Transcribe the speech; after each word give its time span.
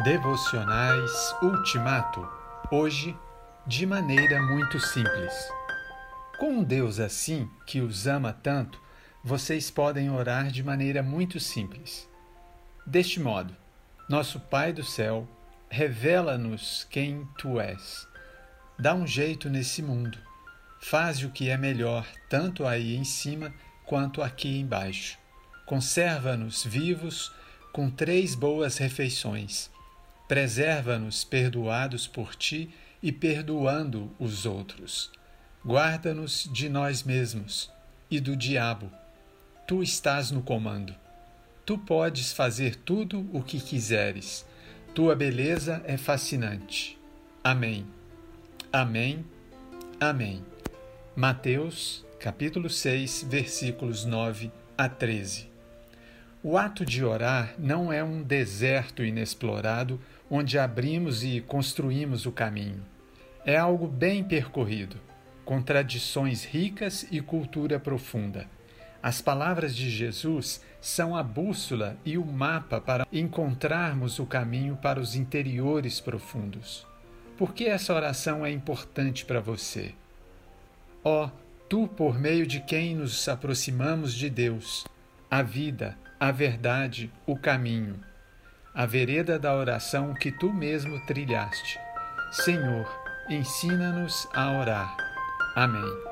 Devocionais 0.00 1.36
Ultimato. 1.42 2.26
Hoje, 2.72 3.14
de 3.66 3.84
maneira 3.84 4.40
muito 4.40 4.80
simples. 4.80 5.32
Com 6.38 6.54
um 6.54 6.64
Deus 6.64 6.98
assim, 6.98 7.48
que 7.66 7.78
os 7.82 8.06
ama 8.06 8.32
tanto, 8.32 8.80
vocês 9.22 9.70
podem 9.70 10.10
orar 10.10 10.50
de 10.50 10.62
maneira 10.62 11.02
muito 11.02 11.38
simples. 11.38 12.08
Deste 12.86 13.20
modo, 13.20 13.54
nosso 14.08 14.40
Pai 14.40 14.72
do 14.72 14.82
céu, 14.82 15.28
revela-nos 15.68 16.84
quem 16.90 17.28
tu 17.36 17.60
és. 17.60 18.08
Dá 18.78 18.94
um 18.94 19.06
jeito 19.06 19.50
nesse 19.50 19.82
mundo. 19.82 20.18
Faz 20.80 21.22
o 21.22 21.28
que 21.28 21.50
é 21.50 21.56
melhor, 21.58 22.06
tanto 22.30 22.66
aí 22.66 22.96
em 22.96 23.04
cima 23.04 23.52
quanto 23.84 24.22
aqui 24.22 24.58
embaixo. 24.58 25.18
Conserva-nos 25.66 26.64
vivos 26.64 27.30
com 27.74 27.90
três 27.90 28.34
boas 28.34 28.78
refeições 28.78 29.70
Preserva-nos 30.32 31.24
perdoados 31.24 32.06
por 32.06 32.34
ti 32.34 32.70
e 33.02 33.12
perdoando 33.12 34.10
os 34.18 34.46
outros. 34.46 35.12
Guarda-nos 35.62 36.48
de 36.50 36.70
nós 36.70 37.02
mesmos 37.02 37.70
e 38.10 38.18
do 38.18 38.34
diabo. 38.34 38.90
Tu 39.68 39.82
estás 39.82 40.30
no 40.30 40.40
comando. 40.40 40.94
Tu 41.66 41.76
podes 41.76 42.32
fazer 42.32 42.76
tudo 42.76 43.28
o 43.30 43.42
que 43.42 43.60
quiseres. 43.60 44.46
Tua 44.94 45.14
beleza 45.14 45.82
é 45.84 45.98
fascinante. 45.98 46.98
Amém. 47.44 47.86
Amém. 48.72 49.26
Amém. 50.00 50.42
Mateus, 51.14 52.06
capítulo 52.18 52.70
6, 52.70 53.26
versículos 53.28 54.06
9 54.06 54.50
a 54.78 54.88
13. 54.88 55.52
O 56.44 56.58
ato 56.58 56.84
de 56.84 57.04
orar 57.04 57.54
não 57.56 57.92
é 57.92 58.02
um 58.02 58.20
deserto 58.20 59.04
inexplorado 59.04 60.00
onde 60.34 60.58
abrimos 60.58 61.22
e 61.22 61.42
construímos 61.42 62.24
o 62.24 62.32
caminho. 62.32 62.82
É 63.44 63.58
algo 63.58 63.86
bem 63.86 64.24
percorrido, 64.24 64.96
com 65.44 65.60
tradições 65.60 66.42
ricas 66.42 67.06
e 67.10 67.20
cultura 67.20 67.78
profunda. 67.78 68.46
As 69.02 69.20
palavras 69.20 69.76
de 69.76 69.90
Jesus 69.90 70.64
são 70.80 71.14
a 71.14 71.22
bússola 71.22 71.98
e 72.02 72.16
o 72.16 72.24
mapa 72.24 72.80
para 72.80 73.06
encontrarmos 73.12 74.18
o 74.18 74.24
caminho 74.24 74.74
para 74.74 74.98
os 74.98 75.14
interiores 75.14 76.00
profundos. 76.00 76.86
Por 77.36 77.52
que 77.52 77.66
essa 77.66 77.92
oração 77.92 78.46
é 78.46 78.50
importante 78.50 79.26
para 79.26 79.40
você? 79.40 79.94
Ó, 81.04 81.26
oh, 81.26 81.30
tu 81.68 81.86
por 81.86 82.18
meio 82.18 82.46
de 82.46 82.60
quem 82.60 82.94
nos 82.94 83.28
aproximamos 83.28 84.14
de 84.14 84.30
Deus, 84.30 84.86
a 85.30 85.42
vida, 85.42 85.98
a 86.18 86.32
verdade, 86.32 87.12
o 87.26 87.36
caminho, 87.36 88.00
a 88.74 88.86
vereda 88.86 89.38
da 89.38 89.54
oração 89.54 90.14
que 90.14 90.32
tu 90.32 90.52
mesmo 90.52 90.98
trilhaste. 91.06 91.78
Senhor, 92.30 92.88
ensina-nos 93.28 94.26
a 94.32 94.58
orar. 94.58 94.96
Amém. 95.54 96.11